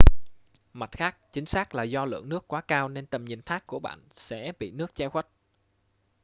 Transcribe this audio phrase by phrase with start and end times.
[0.73, 3.79] mặt khác chính xác là do lượng nước quá cao nên tầm nhìn thác của
[3.79, 5.27] bạn sẽ bị nước che khuất